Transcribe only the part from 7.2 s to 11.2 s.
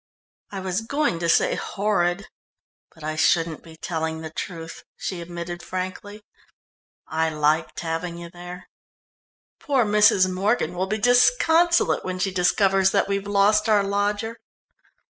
liked having you there. Poor Mrs. Morgan will be